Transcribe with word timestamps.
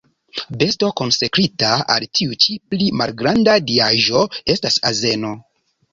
Besto 0.61 0.87
konsekrita 1.01 1.69
al 1.95 2.07
tiu 2.19 2.37
ĉi 2.45 2.55
pli 2.71 2.87
malgranda 3.03 3.59
diaĵo 3.69 4.25
estas 4.55 4.83
azeno. 4.93 5.35